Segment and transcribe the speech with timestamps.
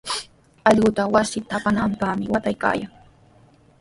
[0.69, 2.91] Allqutaqa wasita taapananpaqmi waataykaayan.